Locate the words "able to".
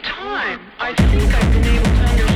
1.64-1.90